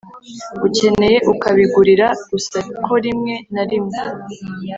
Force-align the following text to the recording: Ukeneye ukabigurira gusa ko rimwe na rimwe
Ukeneye 0.67 1.17
ukabigurira 1.33 2.07
gusa 2.31 2.57
ko 2.83 2.93
rimwe 3.03 3.33
na 3.53 3.63
rimwe 3.69 3.99